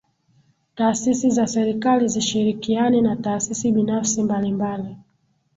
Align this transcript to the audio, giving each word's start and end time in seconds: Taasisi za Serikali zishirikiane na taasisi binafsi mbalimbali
Taasisi 0.75 1.29
za 1.29 1.47
Serikali 1.47 2.07
zishirikiane 2.09 3.01
na 3.01 3.15
taasisi 3.15 3.71
binafsi 3.71 4.23
mbalimbali 4.23 4.97